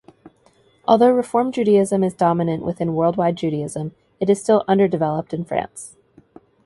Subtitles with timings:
[0.87, 5.95] Although Reform Judaism is dominant within worldwide Judaism, it is still underdeveloped in France.